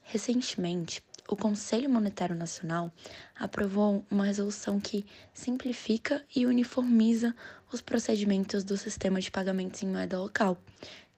Recentemente, 0.03 1.03
o 1.29 1.37
Conselho 1.37 1.89
Monetário 1.89 2.37
Nacional 2.37 2.93
aprovou 3.35 4.05
uma 4.11 4.27
resolução 4.27 4.79
que 4.79 5.07
simplifica 5.33 6.23
e 6.35 6.47
uniformiza 6.47 7.35
os 7.73 7.81
procedimentos 7.81 8.63
do 8.63 8.77
sistema 8.77 9.21
de 9.21 9.31
pagamentos 9.31 9.83
em 9.83 9.89
moeda 9.89 10.19
local, 10.19 10.59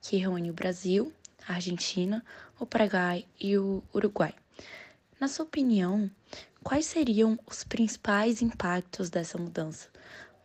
que 0.00 0.16
reúne 0.16 0.50
o 0.50 0.54
Brasil, 0.54 1.12
a 1.46 1.54
Argentina, 1.54 2.24
o 2.58 2.64
Paraguai 2.64 3.24
e 3.40 3.58
o 3.58 3.82
Uruguai. 3.94 4.34
Na 5.18 5.28
sua 5.28 5.44
opinião, 5.44 6.10
quais 6.62 6.86
seriam 6.86 7.38
os 7.46 7.64
principais 7.64 8.42
impactos 8.42 9.10
dessa 9.10 9.36
mudança? 9.38 9.88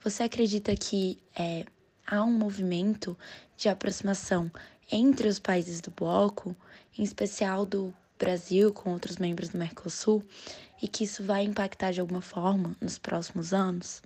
Você 0.03 0.23
acredita 0.23 0.75
que 0.75 1.19
é, 1.37 1.65
há 2.05 2.23
um 2.23 2.31
movimento 2.31 3.17
de 3.55 3.69
aproximação 3.69 4.51
entre 4.91 5.27
os 5.27 5.39
países 5.39 5.79
do 5.79 5.91
bloco, 5.91 6.55
em 6.97 7.03
especial 7.03 7.65
do 7.65 7.93
Brasil 8.21 8.71
com 8.71 8.91
outros 8.91 9.17
membros 9.17 9.49
do 9.49 9.57
Mercosul, 9.57 10.23
e 10.79 10.87
que 10.87 11.05
isso 11.05 11.23
vai 11.23 11.43
impactar 11.43 11.91
de 11.91 11.99
alguma 11.99 12.21
forma 12.21 12.75
nos 12.79 12.99
próximos 12.99 13.51
anos? 13.51 13.99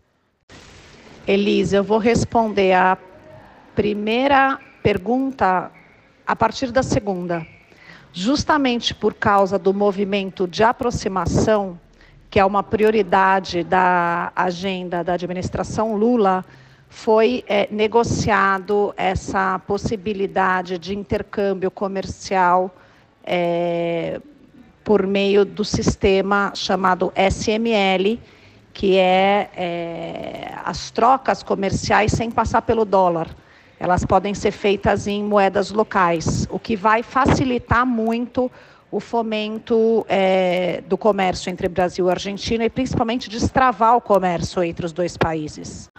Elisa, 1.27 1.75
eu 1.75 1.83
vou 1.83 1.97
responder 1.97 2.71
a 2.71 2.97
primeira 3.75 4.57
pergunta 4.81 5.69
a 6.25 6.35
partir 6.35 6.71
da 6.71 6.81
segunda. 6.81 7.45
Justamente 8.13 8.95
por 8.95 9.13
causa 9.13 9.59
do 9.59 9.73
movimento 9.73 10.47
de 10.47 10.63
aproximação, 10.63 11.77
que 12.29 12.39
é 12.39 12.45
uma 12.45 12.63
prioridade 12.63 13.65
da 13.65 14.31
agenda 14.33 15.03
da 15.03 15.13
administração 15.13 15.97
Lula, 15.97 16.45
foi 16.87 17.43
é, 17.47 17.67
negociado 17.69 18.93
essa 18.95 19.59
possibilidade 19.59 20.77
de 20.77 20.95
intercâmbio 20.95 21.69
comercial 21.69 22.73
é, 23.25 24.21
por 24.83 25.07
meio 25.07 25.43
do 25.43 25.65
sistema 25.65 26.51
chamado 26.55 27.11
SML, 27.15 28.19
que 28.71 28.97
é, 28.97 29.49
é 29.55 30.53
as 30.63 30.91
trocas 30.91 31.41
comerciais 31.41 32.11
sem 32.11 32.29
passar 32.29 32.61
pelo 32.61 32.85
dólar. 32.85 33.27
Elas 33.79 34.05
podem 34.05 34.33
ser 34.33 34.51
feitas 34.51 35.07
em 35.07 35.23
moedas 35.23 35.71
locais, 35.71 36.47
o 36.49 36.59
que 36.59 36.75
vai 36.75 37.03
facilitar 37.03 37.85
muito 37.85 38.49
o 38.91 38.99
fomento 38.99 40.05
é, 40.07 40.81
do 40.87 40.97
comércio 40.97 41.49
entre 41.49 41.67
Brasil 41.67 42.07
e 42.07 42.11
Argentina 42.11 42.63
e 42.63 42.69
principalmente 42.69 43.29
destravar 43.29 43.97
o 43.97 44.01
comércio 44.01 44.63
entre 44.63 44.85
os 44.85 44.93
dois 44.93 45.17
países. 45.17 45.89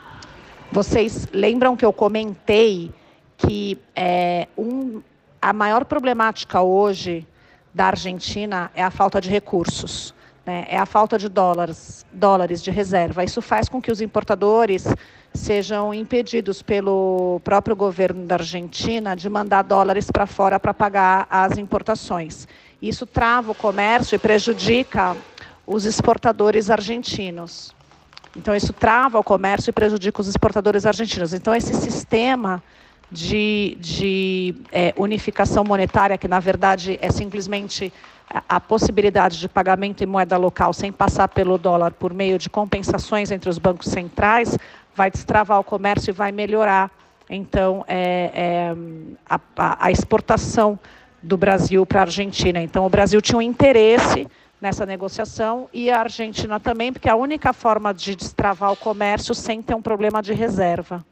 Vocês 0.72 1.28
lembram 1.32 1.76
que 1.76 1.84
eu 1.84 1.92
comentei 1.92 2.90
que 3.36 3.78
é, 3.94 4.48
um 4.56 5.02
a 5.46 5.52
maior 5.52 5.84
problemática 5.84 6.60
hoje 6.60 7.24
da 7.72 7.86
Argentina 7.86 8.68
é 8.74 8.82
a 8.82 8.90
falta 8.90 9.20
de 9.20 9.30
recursos, 9.30 10.12
né? 10.44 10.66
é 10.68 10.76
a 10.76 10.84
falta 10.84 11.16
de 11.16 11.28
dólares, 11.28 12.04
dólares 12.12 12.60
de 12.60 12.72
reserva. 12.72 13.22
Isso 13.22 13.40
faz 13.40 13.68
com 13.68 13.80
que 13.80 13.92
os 13.92 14.00
importadores 14.00 14.88
sejam 15.32 15.94
impedidos 15.94 16.62
pelo 16.62 17.40
próprio 17.44 17.76
governo 17.76 18.26
da 18.26 18.34
Argentina 18.34 19.14
de 19.14 19.28
mandar 19.28 19.62
dólares 19.62 20.10
para 20.10 20.26
fora 20.26 20.58
para 20.58 20.74
pagar 20.74 21.28
as 21.30 21.56
importações. 21.56 22.48
Isso 22.82 23.06
trava 23.06 23.52
o 23.52 23.54
comércio 23.54 24.16
e 24.16 24.18
prejudica 24.18 25.16
os 25.64 25.84
exportadores 25.84 26.70
argentinos. 26.70 27.72
Então, 28.34 28.52
isso 28.52 28.72
trava 28.72 29.20
o 29.20 29.22
comércio 29.22 29.70
e 29.70 29.72
prejudica 29.72 30.20
os 30.20 30.26
exportadores 30.26 30.84
argentinos. 30.84 31.32
Então, 31.32 31.54
esse 31.54 31.72
sistema 31.72 32.60
de, 33.10 33.76
de 33.80 34.54
é, 34.72 34.92
unificação 34.96 35.64
monetária, 35.64 36.18
que 36.18 36.26
na 36.26 36.40
verdade 36.40 36.98
é 37.00 37.10
simplesmente 37.10 37.92
a, 38.48 38.60
possibilidade 38.60 39.38
de 39.38 39.48
pagamento 39.48 40.02
em 40.02 40.06
moeda 40.06 40.36
local 40.36 40.72
sem 40.72 40.90
passar 40.90 41.28
pelo 41.28 41.56
dólar 41.56 41.92
por 41.92 42.12
meio 42.12 42.38
de 42.38 42.50
compensações 42.50 43.30
entre 43.30 43.48
os 43.48 43.58
bancos 43.58 43.88
centrais, 43.88 44.58
vai 44.94 45.10
destravar 45.10 45.60
o 45.60 45.64
comércio 45.64 46.10
e 46.10 46.12
vai 46.12 46.32
melhorar, 46.32 46.90
então, 47.28 47.84
é, 47.86 48.30
é, 48.34 48.76
a, 49.28 49.86
a 49.86 49.90
exportação 49.90 50.78
do 51.22 51.36
Brasil 51.36 51.84
para 51.84 52.00
a 52.00 52.02
Argentina. 52.02 52.62
Então, 52.62 52.86
o 52.86 52.88
Brasil 52.88 53.20
tinha 53.20 53.38
um 53.38 53.42
interesse 53.42 54.26
nessa 54.60 54.86
negociação 54.86 55.68
e 55.72 55.90
a 55.90 56.00
Argentina 56.00 56.58
também, 56.58 56.92
porque 56.92 57.08
é 57.08 57.12
a 57.12 57.16
única 57.16 57.52
forma 57.52 57.92
de 57.92 58.14
destravar 58.16 58.72
o 58.72 58.76
comércio 58.76 59.34
sem 59.34 59.60
ter 59.60 59.74
um 59.74 59.82
problema 59.82 60.22
de 60.22 60.32
reserva. 60.32 61.04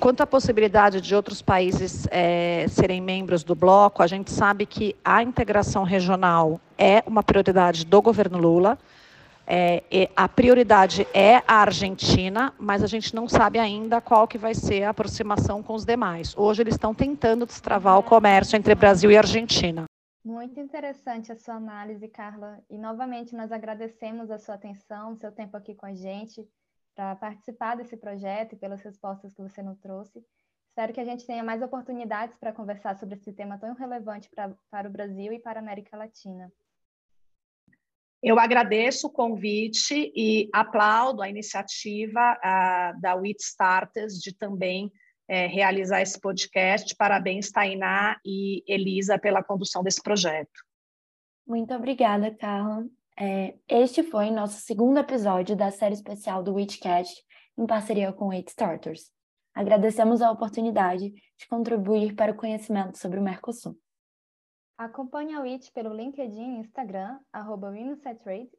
Quanto 0.00 0.22
à 0.22 0.26
possibilidade 0.26 0.98
de 0.98 1.14
outros 1.14 1.42
países 1.42 2.08
é, 2.10 2.64
serem 2.68 3.02
membros 3.02 3.44
do 3.44 3.54
bloco, 3.54 4.02
a 4.02 4.06
gente 4.06 4.30
sabe 4.30 4.64
que 4.64 4.96
a 5.04 5.22
integração 5.22 5.84
regional 5.84 6.58
é 6.78 7.04
uma 7.06 7.22
prioridade 7.22 7.84
do 7.84 8.00
governo 8.00 8.38
Lula. 8.38 8.78
É, 9.46 10.08
a 10.16 10.26
prioridade 10.26 11.06
é 11.12 11.42
a 11.46 11.56
Argentina, 11.56 12.54
mas 12.58 12.82
a 12.82 12.86
gente 12.86 13.14
não 13.14 13.28
sabe 13.28 13.58
ainda 13.58 14.00
qual 14.00 14.26
que 14.26 14.38
vai 14.38 14.54
ser 14.54 14.84
a 14.84 14.90
aproximação 14.90 15.62
com 15.62 15.74
os 15.74 15.84
demais. 15.84 16.34
Hoje 16.34 16.62
eles 16.62 16.76
estão 16.76 16.94
tentando 16.94 17.44
destravar 17.44 17.98
o 17.98 18.02
comércio 18.02 18.56
entre 18.56 18.74
Brasil 18.74 19.10
e 19.10 19.18
Argentina. 19.18 19.84
Muito 20.24 20.58
interessante 20.58 21.30
a 21.30 21.36
sua 21.36 21.56
análise, 21.56 22.08
Carla. 22.08 22.58
E 22.70 22.78
novamente 22.78 23.36
nós 23.36 23.52
agradecemos 23.52 24.30
a 24.30 24.38
sua 24.38 24.54
atenção, 24.54 25.14
seu 25.14 25.30
tempo 25.30 25.58
aqui 25.58 25.74
com 25.74 25.84
a 25.84 25.94
gente 25.94 26.48
para 27.00 27.16
participar 27.16 27.76
desse 27.76 27.96
projeto 27.96 28.52
e 28.52 28.58
pelas 28.58 28.82
respostas 28.82 29.32
que 29.32 29.40
você 29.40 29.62
nos 29.62 29.78
trouxe. 29.78 30.22
Espero 30.68 30.92
que 30.92 31.00
a 31.00 31.04
gente 31.04 31.26
tenha 31.26 31.42
mais 31.42 31.62
oportunidades 31.62 32.36
para 32.36 32.52
conversar 32.52 32.94
sobre 32.98 33.14
esse 33.14 33.32
tema 33.32 33.58
tão 33.58 33.74
relevante 33.74 34.28
pra, 34.28 34.54
para 34.70 34.86
o 34.86 34.92
Brasil 34.92 35.32
e 35.32 35.38
para 35.38 35.58
a 35.58 35.62
América 35.62 35.96
Latina. 35.96 36.52
Eu 38.22 38.38
agradeço 38.38 39.06
o 39.06 39.10
convite 39.10 40.12
e 40.14 40.50
aplaudo 40.52 41.22
a 41.22 41.30
iniciativa 41.30 42.34
uh, 42.36 43.00
da 43.00 43.14
WIT 43.14 43.40
Starters 43.40 44.20
de 44.20 44.36
também 44.36 44.92
é, 45.26 45.46
realizar 45.46 46.02
esse 46.02 46.20
podcast. 46.20 46.94
Parabéns, 46.96 47.50
Tainá 47.50 48.20
e 48.22 48.62
Elisa, 48.66 49.18
pela 49.18 49.42
condução 49.42 49.82
desse 49.82 50.02
projeto. 50.02 50.52
Muito 51.46 51.72
obrigada, 51.72 52.30
Carla. 52.34 52.84
É, 53.22 53.54
este 53.68 54.02
foi 54.02 54.30
nosso 54.30 54.62
segundo 54.62 54.98
episódio 54.98 55.54
da 55.54 55.70
série 55.70 55.92
especial 55.92 56.42
do 56.42 56.54
Witchcast, 56.54 57.22
em 57.58 57.66
parceria 57.66 58.10
com 58.14 58.32
Eight 58.32 58.48
Starters. 58.48 59.12
Agradecemos 59.54 60.22
a 60.22 60.30
oportunidade 60.30 61.10
de 61.10 61.48
contribuir 61.48 62.16
para 62.16 62.32
o 62.32 62.34
conhecimento 62.34 62.96
sobre 62.96 63.20
o 63.20 63.22
Mercosul. 63.22 63.78
Acompanhe 64.78 65.34
a 65.34 65.42
Witch 65.42 65.70
pelo 65.74 65.92
LinkedIn 65.92 66.56
e 66.56 66.60
Instagram, 66.60 67.20
arroba 67.30 67.70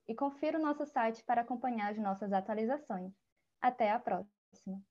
e 0.08 0.14
confira 0.14 0.60
o 0.60 0.62
nosso 0.62 0.86
site 0.86 1.24
para 1.24 1.42
acompanhar 1.42 1.90
as 1.90 1.98
nossas 1.98 2.32
atualizações. 2.32 3.12
Até 3.60 3.90
a 3.90 3.98
próxima! 3.98 4.91